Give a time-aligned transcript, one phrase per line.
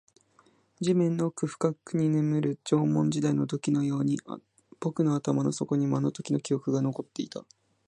[0.79, 4.19] 地面の奥深くに眠る縄文時代の土器のように、
[4.79, 7.45] 僕の頭の底にもあのときの記憶が残っていた